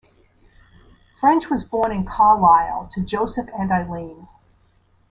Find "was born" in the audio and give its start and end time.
1.51-1.91